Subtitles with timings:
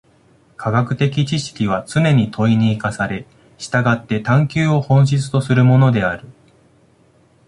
[0.57, 3.27] 科学的知識はつねに問に生かされ、
[3.59, 6.25] 従って探求を本質とするものである。